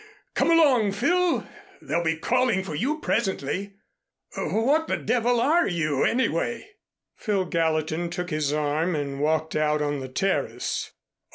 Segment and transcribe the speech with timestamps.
[0.33, 1.45] Come along, Phil.
[1.79, 3.75] They'll be calling for you presently.
[4.35, 6.67] What the devil are you anyway?"
[7.15, 10.91] Phil Gallatin took his arm and walked out on the terrace.